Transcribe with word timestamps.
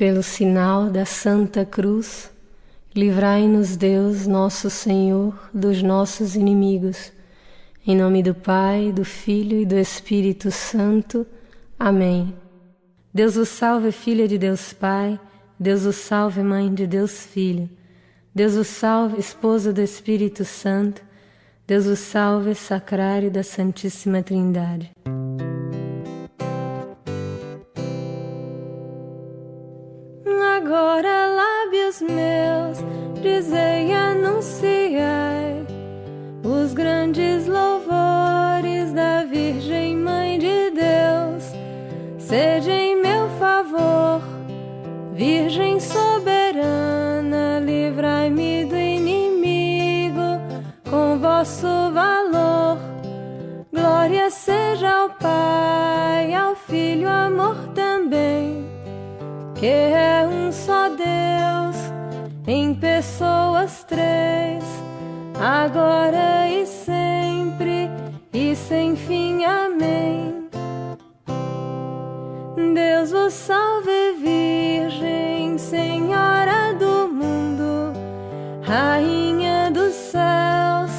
Pelo 0.00 0.22
sinal 0.22 0.88
da 0.88 1.04
Santa 1.04 1.62
Cruz, 1.62 2.30
livrai-nos 2.96 3.76
Deus, 3.76 4.26
nosso 4.26 4.70
Senhor, 4.70 5.38
dos 5.52 5.82
nossos 5.82 6.34
inimigos. 6.34 7.12
Em 7.86 7.94
nome 7.94 8.22
do 8.22 8.34
Pai, 8.34 8.92
do 8.92 9.04
Filho 9.04 9.60
e 9.60 9.66
do 9.66 9.76
Espírito 9.76 10.50
Santo. 10.50 11.26
Amém. 11.78 12.34
Deus 13.12 13.36
o 13.36 13.44
salve, 13.44 13.92
filha 13.92 14.26
de 14.26 14.38
Deus 14.38 14.72
Pai. 14.72 15.20
Deus 15.58 15.84
o 15.84 15.92
salve, 15.92 16.42
mãe 16.42 16.72
de 16.72 16.86
Deus 16.86 17.26
Filho. 17.26 17.68
Deus 18.34 18.54
o 18.54 18.64
salve, 18.64 19.20
esposa 19.20 19.70
do 19.70 19.82
Espírito 19.82 20.46
Santo. 20.46 21.02
Deus 21.66 21.84
o 21.84 21.94
salve, 21.94 22.54
sacrário 22.54 23.30
da 23.30 23.42
Santíssima 23.42 24.22
Trindade. 24.22 24.92
Meus, 32.00 32.78
dizei 33.20 33.90
e 33.90 33.92
Deus 72.56 73.12
vos 73.12 73.32
salve, 73.32 74.14
Virgem, 74.18 75.56
Senhora 75.56 76.74
do 76.74 77.08
mundo, 77.08 77.92
Rainha 78.62 79.70
dos 79.70 79.94
céus 79.94 80.90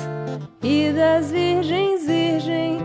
e 0.63 0.91
das 0.93 1.31
virgens, 1.31 2.05
Virgem, 2.05 2.79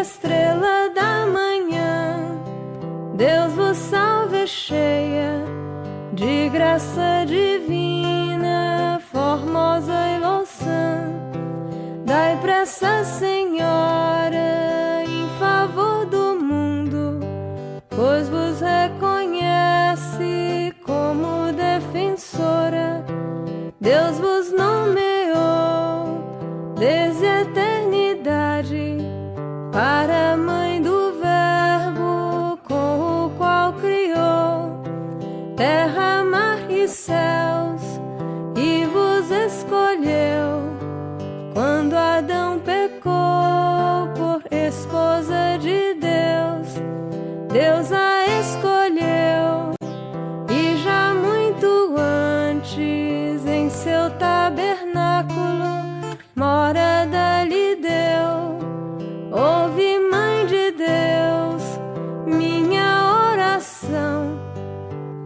estrela 0.00 0.90
da 0.94 1.26
manhã. 1.26 2.38
Deus 3.16 3.52
vos 3.54 3.76
salve, 3.76 4.46
cheia 4.46 5.44
de 6.12 6.48
graça 6.50 7.24
divina, 7.26 9.00
formosa 9.10 9.92
e 10.16 10.18
louçã. 10.20 11.10
Dai 12.04 12.36
pressa, 12.40 13.02
Senhora, 13.04 14.11
Deus 23.92 24.18
vos 24.18 24.50
nomeou 24.50 25.11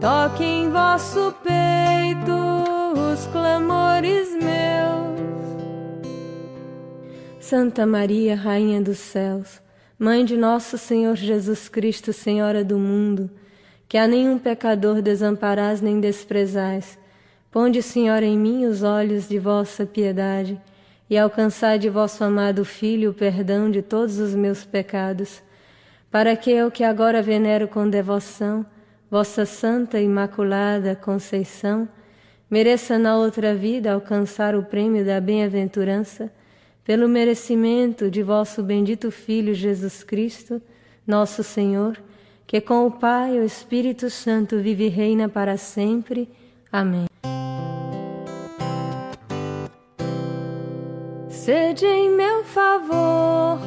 Toque 0.07 0.45
em 0.45 0.69
vosso 0.69 1.35
peito 1.43 2.31
os 2.31 3.27
clamores 3.27 4.29
meus. 4.35 5.19
Santa 7.41 7.85
Maria, 7.85 8.33
Rainha 8.33 8.81
dos 8.81 8.99
céus, 8.99 9.61
Mãe 9.99 10.23
de 10.23 10.37
nosso 10.37 10.77
Senhor 10.77 11.17
Jesus 11.17 11.67
Cristo, 11.67 12.13
Senhora 12.13 12.63
do 12.63 12.79
mundo, 12.79 13.29
que 13.85 13.97
a 13.97 14.07
nenhum 14.07 14.39
pecador 14.39 15.01
desamparais 15.01 15.81
nem 15.81 15.99
desprezais, 15.99 16.97
ponde, 17.51 17.81
Senhora, 17.81 18.25
em 18.25 18.37
mim 18.39 18.65
os 18.65 18.83
olhos 18.83 19.27
de 19.27 19.37
vossa 19.37 19.85
piedade 19.85 20.57
e 21.09 21.17
alcançai 21.17 21.77
de 21.77 21.89
vosso 21.89 22.23
amado 22.23 22.63
Filho 22.63 23.09
o 23.09 23.13
perdão 23.13 23.69
de 23.69 23.81
todos 23.81 24.19
os 24.19 24.33
meus 24.33 24.63
pecados, 24.63 25.43
para 26.09 26.33
que 26.37 26.49
eu, 26.49 26.71
que 26.71 26.85
agora 26.85 27.21
venero 27.21 27.67
com 27.67 27.89
devoção, 27.89 28.65
vossa 29.09 29.45
Santa 29.45 29.99
Imaculada 29.99 30.95
Conceição, 30.95 31.87
mereça 32.49 32.97
na 32.99 33.17
outra 33.17 33.55
vida 33.55 33.93
alcançar 33.93 34.55
o 34.55 34.63
prêmio 34.63 35.05
da 35.05 35.19
bem-aventurança, 35.21 36.31
pelo 36.83 37.07
merecimento 37.07 38.09
de 38.09 38.23
vosso 38.23 38.63
bendito 38.63 39.11
Filho 39.11 39.53
Jesus 39.53 40.03
Cristo, 40.03 40.61
nosso 41.05 41.43
Senhor, 41.43 41.97
que 42.45 42.61
com 42.61 42.85
o 42.87 42.91
Pai 42.91 43.35
e 43.35 43.39
o 43.39 43.43
Espírito 43.43 44.09
Santo 44.09 44.57
vive 44.59 44.85
e 44.85 44.89
reina 44.89 45.27
para 45.27 45.57
sempre. 45.57 46.29
Amém. 46.71 47.07
Sede 51.29 51.85
em 51.85 52.09
meu 52.09 52.43
favor, 52.43 53.59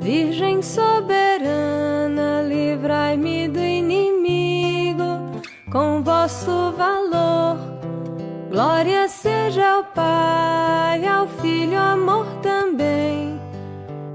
Virgem 0.00 0.62
soberana, 0.62 2.42
livrai-me 2.42 3.48
do 3.48 3.60
com 5.76 6.02
vosso 6.02 6.72
valor. 6.72 7.58
Glória 8.50 9.06
seja 9.08 9.72
ao 9.74 9.84
Pai, 9.84 11.06
ao 11.06 11.28
Filho, 11.28 11.78
amor 11.78 12.24
também, 12.40 13.38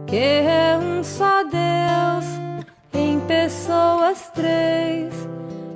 que 0.07 0.17
é 0.17 0.75
um 0.81 1.03
só 1.03 1.43
Deus, 1.43 2.25
em 2.91 3.19
pessoas 3.19 4.31
três, 4.33 5.13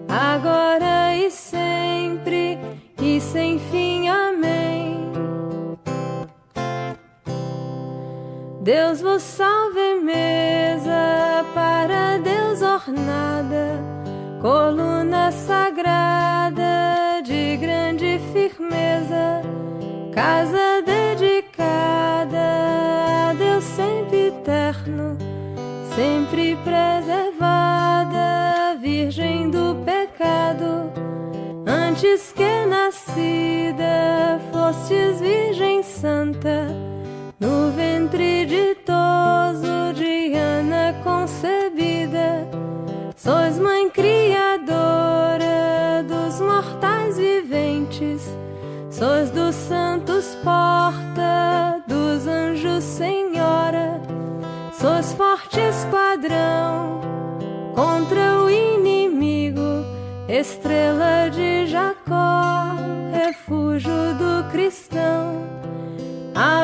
agora 0.09 1.15
e 1.15 1.29
sempre 1.29 2.57
e 2.99 3.21
sem 3.21 3.59
fim. 3.59 4.09
Amém. 4.09 5.11
Deus 8.63 9.01
vos 9.01 9.21
salve, 9.21 9.99
mesa 10.01 11.45
para 11.53 12.17
Deus 12.17 12.63
ornada, 12.63 13.79
coluna 14.41 15.31
sagrada 15.75 17.21
de 17.21 17.57
grande 17.57 18.17
firmeza, 18.31 19.41
casa 20.13 20.81
dedicada 20.85 22.37
a 23.29 23.33
Deus 23.33 23.63
sempre 23.65 24.27
eterno, 24.27 25.17
sempre 25.93 26.57
preservada, 26.63 28.15
virgem 28.79 29.49
do 29.49 29.75
pecado. 29.83 30.93
Antes 31.67 32.31
que 32.31 32.65
nascida, 32.65 34.39
fostes 34.53 35.19
Virgem 35.19 35.83
Santa 35.83 36.64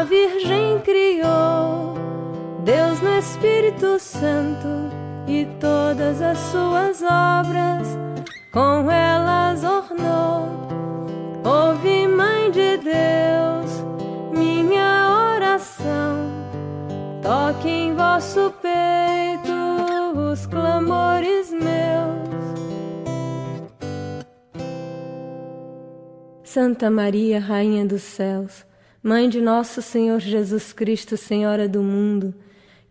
a 0.02 0.04
Virgem 0.04 0.80
criou, 0.80 1.94
Deus 2.64 3.00
no 3.02 3.20
Espírito 3.20 4.00
Santo 4.00 4.68
e 5.28 5.46
todas 5.60 6.20
as 6.24 6.40
suas 6.40 7.04
obras 7.04 7.88
com 8.52 8.90
elas 8.90 9.64
ornou. 9.64 10.48
Ouve, 11.46 12.08
Mãe 12.08 12.50
de 12.50 12.78
Deus, 12.78 13.86
minha 14.32 15.36
oração, 15.36 16.32
toque 17.22 17.70
em 17.70 17.94
vosso 17.94 18.52
peito 18.60 19.52
os 20.32 20.48
clamores 20.48 21.52
meus. 21.52 22.32
Santa 26.44 26.90
Maria, 26.90 27.40
Rainha 27.40 27.86
dos 27.86 28.02
Céus, 28.02 28.66
Mãe 29.04 29.28
de 29.28 29.42
nosso 29.42 29.82
Senhor 29.82 30.20
Jesus 30.20 30.72
Cristo, 30.72 31.18
Senhora 31.18 31.68
do 31.68 31.82
mundo, 31.82 32.36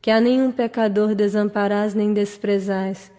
que 0.03 0.11
a 0.11 0.21
nenhum 0.21 0.51
pecador 0.51 1.15
desamparais 1.15 1.95
nem 1.95 2.13
desprezais, 2.13 3.13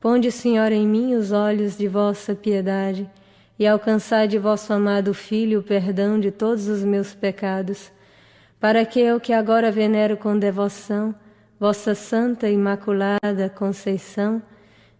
ponde, 0.00 0.30
Senhora, 0.30 0.72
em 0.72 0.86
mim 0.86 1.16
os 1.16 1.32
olhos 1.32 1.76
de 1.76 1.88
vossa 1.88 2.36
piedade 2.36 3.10
e 3.58 3.66
alcançai 3.66 4.28
de 4.28 4.38
vosso 4.38 4.72
amado 4.72 5.12
Filho 5.12 5.58
o 5.58 5.62
perdão 5.64 6.20
de 6.20 6.30
todos 6.30 6.68
os 6.68 6.84
meus 6.84 7.12
pecados, 7.12 7.90
para 8.60 8.84
que 8.84 9.00
eu 9.00 9.18
que 9.18 9.32
agora 9.32 9.72
venero 9.72 10.16
com 10.16 10.38
devoção 10.38 11.12
vossa 11.58 11.96
Santa 11.96 12.48
Imaculada 12.48 13.50
Conceição, 13.52 14.40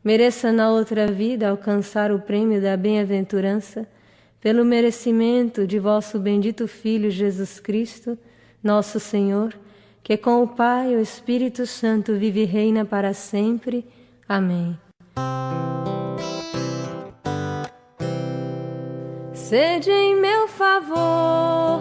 mereça 0.02 0.50
na 0.50 0.69
outra 0.69 1.06
vida 1.06 1.49
alcançar 1.49 2.10
o 2.10 2.19
prêmio 2.19 2.60
da 2.60 2.76
bem-aventurança, 2.76 3.87
pelo 4.46 4.64
merecimento 4.64 5.66
de 5.66 5.76
vosso 5.81 6.20
bendito 6.20 6.69
Filho 6.69 7.10
Jesus 7.10 7.58
Cristo, 7.58 8.16
nosso 8.62 9.00
Senhor, 9.00 9.52
que 10.04 10.16
com 10.16 10.40
o 10.40 10.46
Pai 10.46 10.93
e 10.93 10.96
o 10.96 11.00
Espírito 11.00 11.66
Santo 11.66 12.14
vive 12.14 12.43
e 12.43 12.44
reina 12.44 12.84
para 12.84 13.12
sempre. 13.12 13.84
Amém. 14.28 14.78
Sede 19.34 19.90
em 19.90 20.14
meu 20.14 20.46
favor, 20.46 21.81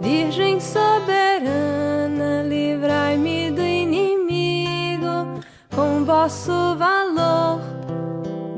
Virgem 0.00 0.58
soberana, 0.58 2.42
livrai-me 2.42 3.52
do 3.52 3.62
inimigo 3.62 5.40
com 5.72 6.04
vosso 6.04 6.74
valor. 6.76 7.69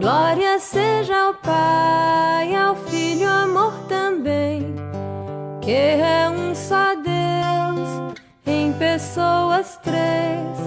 Glória 0.03 0.59
seja 0.59 1.17
ao 1.17 1.35
Pai, 1.35 2.53
ao 2.57 2.75
Filho, 2.75 3.29
amor 3.29 3.73
também, 3.89 4.75
que 5.61 5.71
é 5.71 6.29
um 6.29 6.53
só 6.57 6.97
Deus, 6.97 8.13
em 8.45 8.73
pessoas 8.73 9.79
três, 9.81 10.59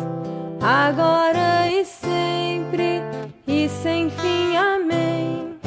agora 0.61 1.69
e 1.69 1.83
sempre 1.83 3.01
e 3.45 3.67
sem 3.67 4.09
fim. 4.09 4.55
Amém. 4.55 5.59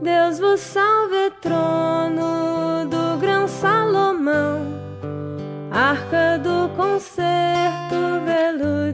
Deus 0.00 0.38
vos 0.38 0.58
salve, 0.58 1.32
trono 1.42 2.86
do 2.86 3.18
grão 3.20 3.46
Salomão, 3.46 4.68
arca 5.70 6.38
do 6.38 6.70
concerto, 6.74 8.24
velo 8.24 8.90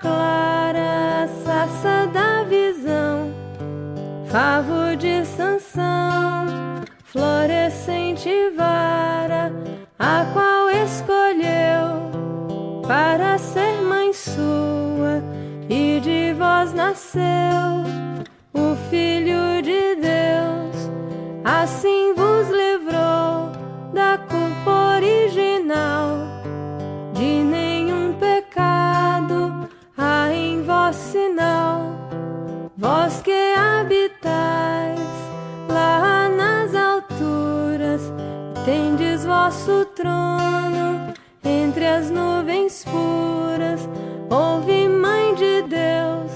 clara, 0.00 1.28
saça 1.44 2.06
da 2.12 2.44
visão, 2.44 3.32
favo 4.26 4.96
de 4.96 5.24
Sansão, 5.24 6.82
florescente 7.04 8.30
vara, 8.56 9.52
a 9.98 10.26
qual 10.32 10.70
escolheu 10.70 12.10
para 12.86 13.38
ser 13.38 13.80
mãe 13.82 14.12
sua 14.12 15.22
e 15.68 16.00
de 16.00 16.34
vós 16.34 16.72
nasceu 16.72 17.61
vós 32.82 33.22
que 33.22 33.54
habitais 33.54 34.98
lá 35.68 36.28
nas 36.28 36.74
alturas, 36.74 38.12
tendes 38.64 39.24
vosso 39.24 39.84
trono 39.94 41.14
entre 41.44 41.86
as 41.86 42.10
nuvens 42.10 42.84
puras, 42.84 43.88
ouvi 44.28 44.88
Mãe 44.88 45.32
de 45.36 45.62
Deus, 45.62 46.32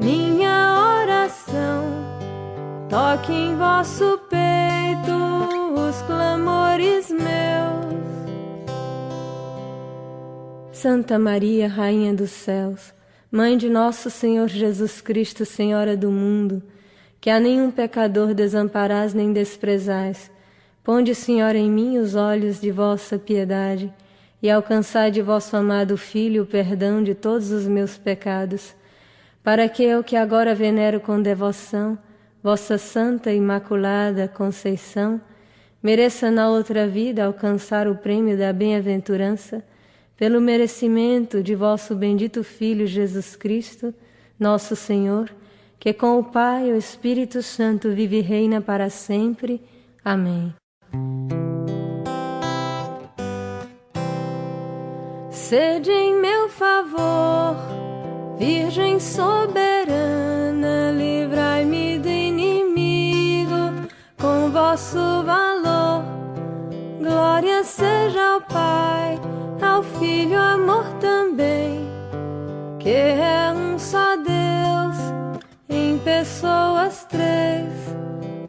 minha 0.00 1.00
oração, 1.02 1.84
toque 2.88 3.32
em 3.32 3.56
vosso 3.56 4.20
peito 4.30 5.16
os 5.74 6.00
clamores 6.02 7.10
meus. 7.10 7.26
Santa 10.70 11.18
Maria, 11.18 11.66
Rainha 11.68 12.14
dos 12.14 12.30
Céus, 12.30 12.94
Mãe 13.36 13.54
de 13.58 13.68
nosso 13.68 14.08
Senhor 14.08 14.48
Jesus 14.48 15.02
Cristo, 15.02 15.44
Senhora 15.44 15.94
do 15.94 16.10
mundo, 16.10 16.62
que 17.20 17.28
a 17.28 17.38
nenhum 17.38 17.70
pecador 17.70 18.32
desamparais 18.32 19.12
nem 19.12 19.30
desprezais, 19.30 20.30
ponde, 20.82 21.14
Senhora, 21.14 21.58
em 21.58 21.70
mim 21.70 21.98
os 21.98 22.14
olhos 22.14 22.58
de 22.58 22.70
vossa 22.70 23.18
piedade 23.18 23.92
e 24.42 24.50
alcançai 24.50 25.10
de 25.10 25.20
vosso 25.20 25.54
amado 25.54 25.98
Filho 25.98 26.44
o 26.44 26.46
perdão 26.46 27.02
de 27.02 27.14
todos 27.14 27.50
os 27.50 27.66
meus 27.66 27.98
pecados, 27.98 28.74
para 29.44 29.68
que 29.68 29.84
eu 29.84 30.02
que 30.02 30.16
agora 30.16 30.54
venero 30.54 30.98
com 30.98 31.20
devoção 31.20 31.98
vossa 32.42 32.78
Santa 32.78 33.30
Imaculada 33.30 34.26
Conceição, 34.28 35.20
mereça 35.82 36.30
na 36.30 36.48
outra 36.48 36.88
vida 36.88 37.26
alcançar 37.26 37.86
o 37.86 37.96
prêmio 37.96 38.38
da 38.38 38.50
bem-aventurança, 38.50 39.62
pelo 40.16 40.40
merecimento 40.40 41.42
de 41.42 41.54
vosso 41.54 41.94
bendito 41.94 42.42
Filho 42.42 42.86
Jesus 42.86 43.36
Cristo, 43.36 43.94
nosso 44.38 44.74
Senhor, 44.74 45.30
que 45.78 45.92
com 45.92 46.18
o 46.18 46.24
Pai 46.24 46.70
e 46.70 46.72
o 46.72 46.76
Espírito 46.76 47.42
Santo 47.42 47.90
vive 47.90 48.18
e 48.18 48.22
reina 48.22 48.60
para 48.60 48.88
sempre. 48.88 49.60
Amém. 50.04 50.54
Sede 55.30 55.92
em 55.92 56.20
meu 56.20 56.48
favor, 56.48 57.56
Virgem 58.36 58.98
soberana, 58.98 60.90
livrai-me 60.90 61.98
do 62.00 62.08
inimigo 62.08 63.86
com 64.18 64.50
vosso 64.50 64.98
valor. 65.24 66.02
Glória 66.98 67.62
seja 67.62 68.34
ao 68.34 68.40
Pai, 68.40 69.20
ao 69.76 69.82
Filho, 69.82 70.40
amor 70.40 70.86
também, 71.00 71.86
que 72.78 72.88
é 72.88 73.52
um 73.54 73.78
só 73.78 74.16
Deus, 74.16 74.96
em 75.68 75.98
pessoas 75.98 77.04
três, 77.04 77.68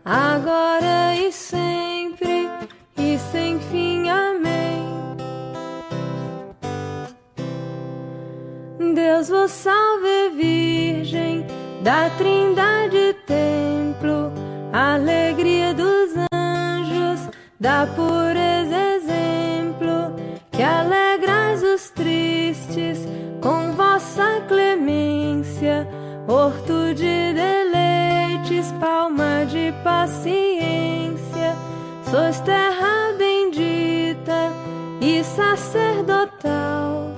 agora 0.06 1.18
e 1.18 1.30
sempre 1.34 2.50
e 2.98 3.18
sem 3.30 3.60
fim. 3.60 4.08
Amém. 4.10 4.88
Deus 8.96 9.28
vos 9.28 9.52
salve, 9.52 10.30
Virgem 10.34 11.46
da 11.84 12.10
Trindade 12.12 13.14
Templo, 13.26 14.32
alegria 14.72 15.74
dos 15.74 16.16
anjos, 16.32 17.30
da 17.60 17.86
pureza 17.86 18.27
paciência, 30.08 31.56
sois 32.10 32.40
terra 32.40 33.14
bendita 33.18 34.54
e 35.02 35.22
sacerdotal. 35.22 37.12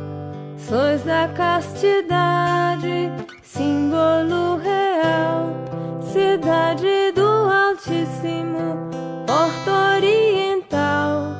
Sois 0.57 1.03
da 1.03 1.27
castidade, 1.27 3.11
símbolo 3.43 4.57
real, 4.57 5.53
cidade 6.01 7.11
do 7.13 7.21
Altíssimo, 7.21 8.89
porta 9.27 9.95
oriental. 9.95 11.35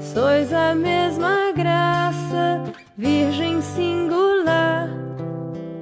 Sois 0.00 0.52
a 0.52 0.74
mesma 0.74 1.52
graça, 1.52 2.62
Virgem 2.96 3.60
singular, 3.60 4.88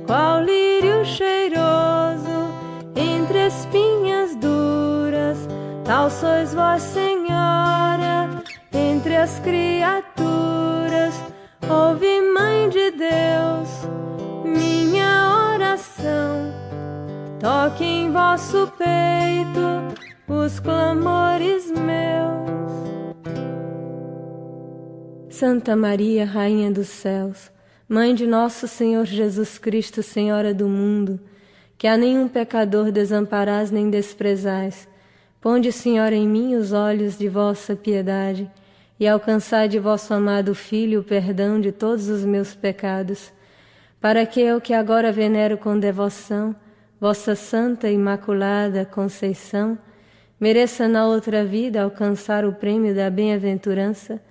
qual 0.07 0.41
tal 6.05 6.11
sois 6.11 6.53
vós, 6.53 6.83
Senhora, 6.83 8.43
entre 8.73 9.17
as 9.17 9.39
criaturas. 9.41 11.15
Ouve, 11.67 12.21
Mãe 12.21 12.69
de 12.69 12.91
Deus, 12.91 13.71
minha 14.45 15.55
oração. 15.55 16.53
Toque 17.41 17.85
em 17.85 18.13
vosso 18.13 18.71
peito 18.77 19.95
os 20.29 20.61
clamores 20.61 21.71
meus. 21.71 22.45
Santa 25.31 25.75
Maria, 25.75 26.27
Rainha 26.27 26.71
dos 26.71 26.89
Céus, 26.89 27.51
Mãe 27.89 28.15
de 28.15 28.27
nosso 28.27 28.69
Senhor 28.69 29.07
Jesus 29.07 29.57
Cristo, 29.57 30.03
Senhora 30.03 30.53
do 30.53 30.69
mundo, 30.69 31.19
que 31.79 31.87
a 31.87 31.97
nenhum 31.97 32.29
pecador 32.29 32.93
desamparais 32.93 33.71
nem 33.71 33.89
desprezais. 33.89 34.87
Ponde, 35.45 35.71
Senhor, 35.71 36.11
em 36.11 36.27
mim 36.27 36.55
os 36.55 36.73
olhos 36.73 37.19
de 37.19 37.29
vossa 37.29 37.77
piedade 37.77 38.51
e 38.99 39.07
alcançai 39.07 39.69
de 39.69 39.79
vosso 39.79 40.15
amado 40.15 40.55
Filho 40.55 41.01
o 41.01 41.05
perdão 41.05 41.61
de 41.61 41.71
todos 41.71 42.09
os 42.09 42.25
meus 42.25 42.55
pecados, 42.55 43.31
para 44.01 44.25
que 44.25 44.41
eu 44.41 44.59
que 44.59 44.73
agora 44.73 45.13
venero 45.13 45.59
com 45.59 45.79
devoção 45.79 46.57
vossa 46.99 47.35
Santa 47.35 47.91
e 47.91 47.95
Imaculada 47.95 48.87
Conceição, 48.87 49.79
mereça 50.41 50.89
na 50.89 51.07
outra 51.07 51.45
vida 51.45 51.83
alcançar 51.83 52.47
o 52.47 52.55
prêmio 52.55 52.95
da 52.95 53.11
bem-aventurança, 53.11 54.23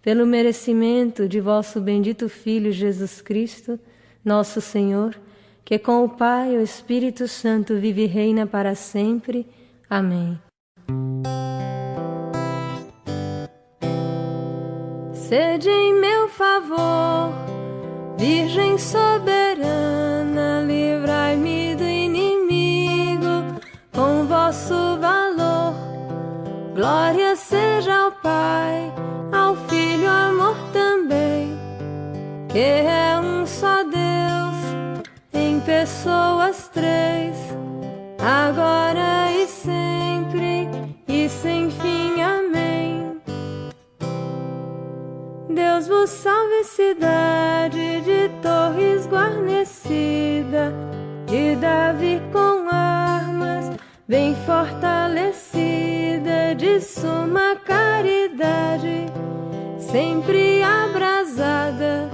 pelo 0.00 0.24
merecimento 0.24 1.28
de 1.28 1.38
vosso 1.38 1.82
bendito 1.82 2.30
Filho 2.30 2.72
Jesus 2.72 3.20
Cristo, 3.20 3.78
nosso 4.24 4.58
Senhor, 4.58 5.14
que 5.66 5.78
com 5.78 6.02
o 6.02 6.08
Pai 6.08 6.54
e 6.54 6.56
o 6.56 6.62
Espírito 6.62 7.28
Santo 7.28 7.76
vive 7.76 8.04
e 8.04 8.06
reina 8.06 8.46
para 8.46 8.74
sempre. 8.74 9.46
Amém. 9.90 10.40
Sede 15.12 15.70
em 15.70 16.00
meu 16.00 16.28
favor, 16.28 17.32
Virgem 18.18 18.76
soberana, 18.76 20.62
livrai-me 20.66 21.74
do 21.74 21.84
inimigo 21.84 23.60
com 23.92 24.26
vosso 24.26 24.98
valor. 25.00 25.74
Glória 26.74 27.21
vos 45.92 46.10
salve, 46.10 46.64
cidade 46.64 48.00
de 48.00 48.28
torres 48.40 49.06
guarnecida, 49.06 50.72
de 51.26 51.54
Davi 51.56 52.22
com 52.32 52.66
armas 52.70 53.70
bem 54.08 54.34
fortalecida, 54.46 56.54
de 56.56 56.80
suma 56.80 57.56
caridade, 57.56 59.04
sempre 59.78 60.62
abrasada, 60.62 62.08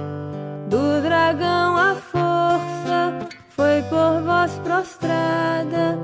do 0.67 1.01
dragão 1.01 1.77
a 1.77 1.95
força 1.95 3.13
foi 3.49 3.81
por 3.83 4.21
vós 4.23 4.59
prostrada, 4.59 5.97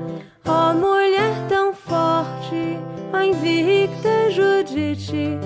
ó 0.46 0.72
mulher 0.72 1.46
tão 1.48 1.74
forte, 1.74 2.78
ó 3.12 3.20
invicta 3.20 4.30
Judite 4.30 5.38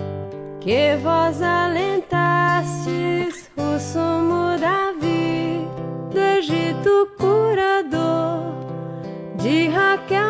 que 0.61 0.95
vós 1.03 1.41
alentastes 2.61 3.51
o 3.57 3.79
sumo 3.81 4.59
Davi 4.59 5.67
do 6.13 6.21
Egito 6.21 7.09
curador. 7.19 8.55
De 9.37 9.69
Raquel 9.69 10.30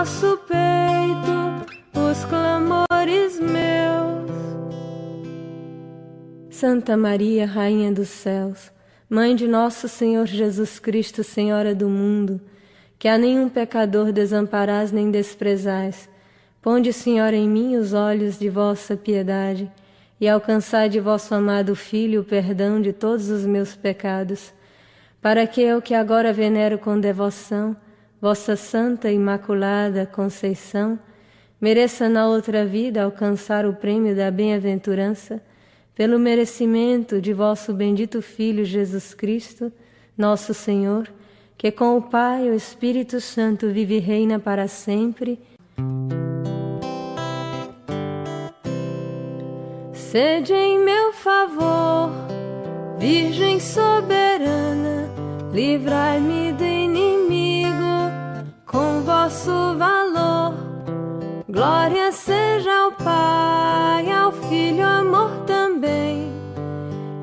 Vosso 0.00 0.38
peito 0.48 1.66
os 1.94 2.24
clamores 2.24 3.38
meus. 3.38 4.30
Santa 6.48 6.96
Maria, 6.96 7.44
Rainha 7.44 7.92
dos 7.92 8.08
céus, 8.08 8.72
Mãe 9.10 9.36
de 9.36 9.46
nosso 9.46 9.88
Senhor 9.90 10.24
Jesus 10.24 10.78
Cristo, 10.78 11.22
Senhora 11.22 11.74
do 11.74 11.86
mundo, 11.86 12.40
que 12.98 13.08
a 13.08 13.18
nenhum 13.18 13.46
pecador 13.50 14.10
desamparais 14.10 14.90
nem 14.90 15.10
desprezais. 15.10 16.08
Ponde, 16.62 16.94
Senhor, 16.94 17.34
em 17.34 17.46
mim 17.46 17.76
os 17.76 17.92
olhos 17.92 18.38
de 18.38 18.48
vossa 18.48 18.96
piedade 18.96 19.70
e 20.18 20.26
alcançai 20.26 20.88
de 20.88 20.98
vosso 20.98 21.34
amado 21.34 21.76
Filho 21.76 22.22
o 22.22 22.24
perdão 22.24 22.80
de 22.80 22.94
todos 22.94 23.28
os 23.28 23.44
meus 23.44 23.76
pecados, 23.76 24.50
para 25.20 25.46
que 25.46 25.60
eu 25.60 25.82
que 25.82 25.92
agora 25.92 26.32
venero 26.32 26.78
com 26.78 26.98
devoção 26.98 27.76
vossa 28.20 28.54
Santa 28.54 29.10
Imaculada 29.10 30.04
Conceição, 30.04 30.98
mereça 31.60 32.08
na 32.08 32.26
outra 32.26 32.66
vida 32.66 33.02
alcançar 33.02 33.64
o 33.64 33.72
prêmio 33.72 34.14
da 34.14 34.30
bem-aventurança, 34.30 35.42
pelo 35.94 36.18
merecimento 36.18 37.20
de 37.20 37.32
vosso 37.32 37.72
bendito 37.72 38.20
Filho 38.20 38.64
Jesus 38.64 39.14
Cristo, 39.14 39.72
nosso 40.16 40.52
Senhor, 40.52 41.08
que 41.56 41.70
com 41.70 41.96
o 41.96 42.02
Pai 42.02 42.46
e 42.46 42.50
o 42.50 42.54
Espírito 42.54 43.20
Santo 43.20 43.68
vive 43.68 43.96
e 43.96 44.00
reina 44.00 44.38
para 44.38 44.68
sempre. 44.68 45.38
Sede 49.92 50.52
em 50.52 50.78
meu 50.78 51.12
favor, 51.12 52.10
Virgem 52.98 53.60
soberana, 53.60 55.08
livrai-me 55.52 56.52
inimigo 56.52 56.69
com 59.30 59.36
vosso 59.36 59.78
valor. 59.78 60.54
Glória 61.48 62.12
seja 62.12 62.70
ao 62.70 62.92
Pai, 62.92 64.10
ao 64.10 64.32
Filho, 64.32 64.84
amor 64.84 65.30
também, 65.46 66.32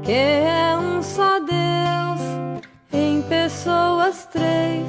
que 0.04 0.12
é 0.12 0.78
um 0.78 1.04
só 1.04 1.40
Deus, 1.40 2.22
em 2.94 3.22
pessoas 3.24 4.26
três, 4.32 4.88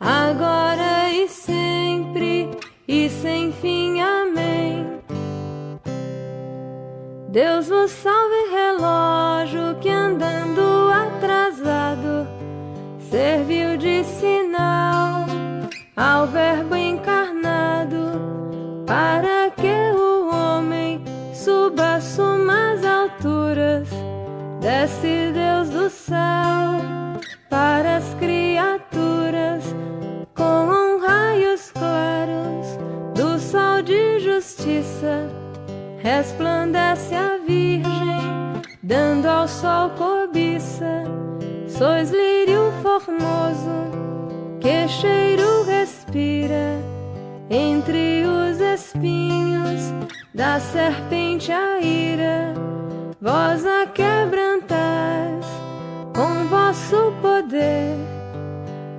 agora 0.00 1.10
e 1.10 1.28
sempre 1.28 2.50
e 2.88 3.08
sem 3.08 3.52
fim. 3.52 4.00
Amém. 4.00 5.00
Deus 7.28 7.68
vos 7.68 7.90
salve, 7.90 8.50
relógio 8.50 9.31
Desce 24.72 25.30
Deus 25.34 25.68
do 25.68 25.90
céu 25.90 26.16
para 27.50 27.98
as 27.98 28.14
criaturas 28.14 29.62
com 30.34 30.98
raios 30.98 31.70
claros 31.72 32.78
do 33.14 33.38
sol 33.38 33.82
de 33.82 34.18
justiça 34.20 35.28
resplandece 36.02 37.14
a 37.14 37.36
Virgem, 37.46 38.62
dando 38.82 39.26
ao 39.26 39.46
sol 39.46 39.90
cobiça. 39.90 41.04
Sois 41.68 42.10
lírio 42.10 42.72
formoso, 42.80 43.90
que 44.58 44.88
cheiro 44.88 45.64
respira 45.64 46.80
entre 47.50 48.24
os 48.24 48.58
espinhos 48.58 49.92
da 50.34 50.58
serpente 50.58 51.52
a 51.52 51.78
ira. 51.78 52.54
Vós 53.20 53.64
a 53.64 53.86
quebrantais 53.86 54.51
com 56.92 56.98
vosso 57.00 57.12
poder, 57.22 57.96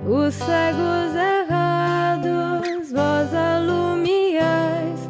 os 0.04 0.34
cegos 0.34 1.14
errados, 1.14 2.90
vós 2.90 3.32
alumiais 3.32 5.08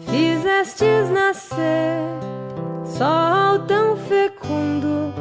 fizestes 0.00 1.10
nascer 1.10 2.02
sol 2.84 3.60
tão 3.68 3.96
fecundo 3.96 5.14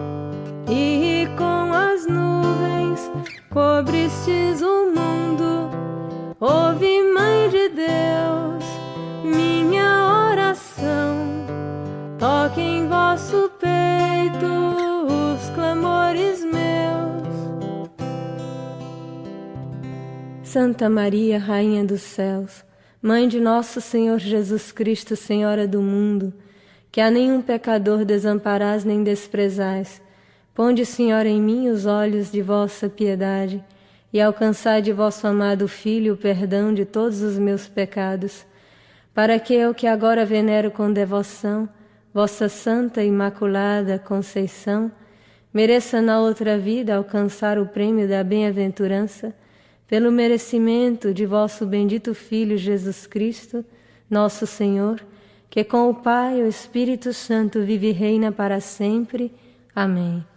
e 0.68 1.28
com 1.38 1.72
as 1.72 2.08
nuvens 2.08 3.12
cobristes 3.52 4.64
o 4.64 4.92
mundo. 4.92 5.70
Ouve, 6.40 7.04
Mãe 7.14 7.50
de 7.50 7.70
Deus, 7.70 8.64
minha 9.24 10.32
oração, 10.32 11.46
toque 12.18 12.62
em 12.62 12.88
vosso 12.88 13.52
peito 13.60 14.67
Santa 20.48 20.90
Maria, 20.90 21.38
Rainha 21.38 21.84
dos 21.84 22.02
céus, 22.02 22.64
Mãe 23.02 23.28
de 23.28 23.38
nosso 23.38 23.82
Senhor 23.82 24.18
Jesus 24.18 24.72
Cristo, 24.72 25.14
Senhora 25.14 25.68
do 25.68 25.82
mundo, 25.82 26.34
que 26.90 27.02
a 27.02 27.12
nenhum 27.12 27.42
pecador 27.42 28.06
desamparás 28.06 28.86
nem 28.86 29.04
desprezais, 29.04 30.02
ponde, 30.56 30.86
Senhora, 30.86 31.28
em 31.28 31.42
mim 31.42 31.68
os 31.68 31.86
olhos 31.86 32.32
de 32.32 32.42
vossa 32.42 32.88
piedade 32.88 33.62
e 34.14 34.22
alcançai 34.22 34.82
de 34.82 34.94
vosso 34.94 35.28
amado 35.28 35.68
Filho 35.68 36.14
o 36.14 36.18
perdão 36.18 36.74
de 36.74 36.86
todos 36.86 37.22
os 37.22 37.38
meus 37.38 37.68
pecados, 37.68 38.46
para 39.14 39.38
que 39.42 39.54
eu 39.54 39.74
que 39.74 39.86
agora 39.86 40.26
venero 40.26 40.72
com 40.72 40.94
devoção 40.94 41.68
vossa 42.14 42.48
Santa 42.48 43.04
Imaculada 43.04 44.00
Conceição, 44.00 44.90
mereça 45.54 46.02
na 46.02 46.22
outra 46.22 46.58
vida 46.58 46.96
alcançar 46.96 47.60
o 47.60 47.66
prêmio 47.66 48.08
da 48.08 48.24
bem-aventurança 48.24 49.36
pelo 49.88 50.12
merecimento 50.12 51.14
de 51.14 51.26
vosso 51.26 51.66
bendito 51.66 52.14
Filho 52.14 52.58
Jesus 52.58 53.08
Cristo, 53.08 53.64
nosso 54.10 54.46
Senhor, 54.46 55.02
que 55.50 55.64
com 55.64 55.90
o 55.90 55.96
Pai 55.96 56.40
e 56.40 56.44
o 56.44 56.48
Espírito 56.48 57.14
Santo 57.14 57.62
vive 57.62 57.90
e 57.90 57.94
reina 57.94 58.32
para 58.32 58.60
sempre. 58.60 59.34
Amém. 59.74 60.37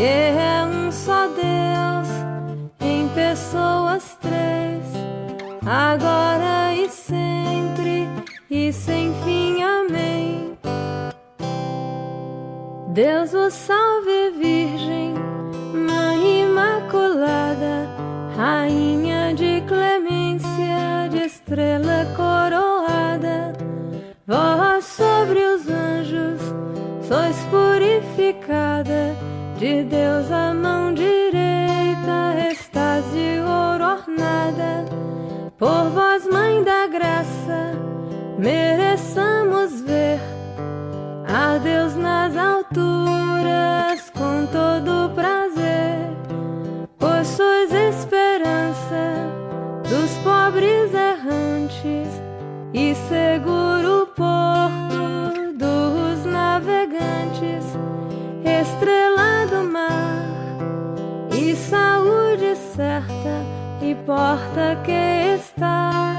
Que 0.00 0.06
é 0.06 0.64
um 0.64 0.90
só 0.90 1.28
Deus, 1.28 2.08
em 2.80 3.06
pessoas 3.08 4.16
três, 4.18 4.82
agora 5.66 6.72
e 6.74 6.88
sempre 6.88 8.08
e 8.50 8.72
sem 8.72 9.12
fim. 9.22 9.62
Amém. 9.62 10.56
Deus 12.94 13.32
vos 13.32 13.52
salve, 13.52 14.30
Virgem 14.38 15.12
Mãe 15.74 16.44
Imaculada, 16.44 17.86
Rainha 18.38 19.34
de 19.34 19.62
clemência, 19.68 21.10
de 21.10 21.26
estrela 21.26 22.06
coroada, 22.16 23.52
vós 24.26 24.82
sobre 24.86 25.40
os 25.40 25.68
anjos 25.68 26.40
sois 27.06 27.36
purificada, 27.50 29.29
de 29.60 29.84
Deus 29.84 30.32
a 30.32 30.54
mão 30.54 30.94
direita 30.94 32.48
estás 32.50 33.04
de 33.12 33.40
ouro 33.40 34.00
ornada, 34.00 34.86
por 35.58 35.90
vós, 35.90 36.26
Mãe 36.26 36.64
da 36.64 36.86
Graça, 36.86 37.74
mereçamos 38.38 39.82
ver 39.82 40.18
a 41.28 41.58
Deus 41.58 41.94
nas 41.94 42.34
alturas 42.38 44.08
com 44.16 44.46
todo 44.46 45.14
prazer, 45.14 46.08
pois 46.98 47.26
sois 47.26 47.70
esperança 47.70 49.28
dos 49.86 50.10
pobres 50.24 50.94
errantes 50.94 52.08
e 52.72 52.94
seguro 52.94 53.79
certa 63.90 63.92
e 63.92 63.94
porta 63.94 64.76
que 64.84 65.34
estás 65.34 66.09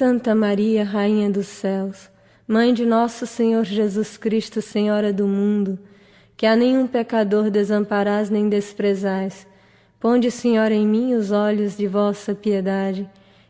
Santa 0.00 0.34
Maria, 0.34 0.82
Rainha 0.82 1.28
dos 1.28 1.46
céus, 1.46 2.08
Mãe 2.48 2.72
de 2.72 2.86
nosso 2.86 3.26
Senhor 3.26 3.64
Jesus 3.64 4.16
Cristo, 4.16 4.62
Senhora 4.62 5.12
do 5.12 5.26
mundo, 5.26 5.78
que 6.38 6.46
a 6.46 6.56
nenhum 6.56 6.86
pecador 6.86 7.50
desamparás 7.50 8.30
nem 8.30 8.48
desprezais. 8.48 9.46
Ponde, 10.00 10.30
Senhor, 10.30 10.72
em 10.72 10.86
mim 10.86 11.12
os 11.12 11.30
olhos 11.30 11.76
de 11.76 11.86
vossa 11.86 12.34
piedade 12.34 13.06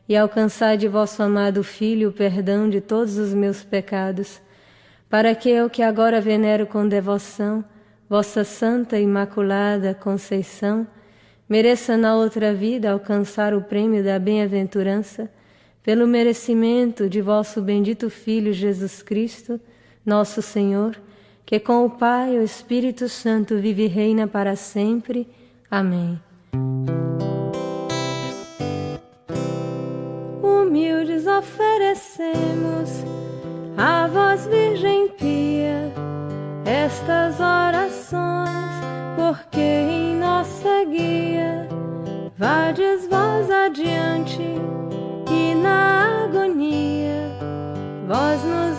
e 0.09 0.17
alcançai 0.17 0.77
de 0.77 0.89
vosso 0.89 1.23
amado 1.23 1.63
Filho 1.63 2.09
o 2.09 2.13
perdão 2.13 2.69
de 2.69 2.81
todos 2.81 3.17
os 3.17 3.33
meus 3.33 3.63
pecados, 3.63 4.43
para 5.09 5.37
que 5.37 5.49
eu 5.49 5.71
que 5.71 5.85
agora 5.85 6.21
venero 6.21 6.67
com 6.67 6.89
devoção 6.89 7.65
vossa 8.09 8.43
Santa 8.43 8.99
Imaculada 8.99 9.95
Conceição, 9.95 10.85
mereça 11.49 11.97
na 11.97 12.17
outra 12.17 12.53
vida 12.53 12.91
alcançar 12.91 13.55
o 13.55 13.63
prêmio 13.63 14.03
da 14.03 14.19
bem-aventurança 14.19 15.31
pelo 15.83 16.07
merecimento 16.07 17.09
de 17.09 17.21
vosso 17.21 17.61
bendito 17.61 18.11
Filho 18.11 18.53
Jesus 18.53 19.03
Cristo, 19.03 19.61
nosso 20.05 20.43
Senhor, 20.43 20.97
que 21.45 21.59
com 21.59 21.85
o 21.85 21.91
Pai 21.91 22.37
e 22.37 22.39
o 22.39 22.43
Espírito 22.43 23.09
Santo 23.09 23.59
vive 23.59 23.85
e 23.85 23.89
reina 23.89 24.27
para 24.27 24.55
sempre. 24.57 25.27
Amém. 25.71 26.21
Humildes 30.43 31.27
oferecemos 31.27 32.91
a 33.77 34.07
vós, 34.07 34.47
Virgem 34.47 35.09
Pia, 35.09 35.93
estas 36.65 37.41
orações, 37.41 37.70
Vós 48.11 48.43
nos 48.43 48.70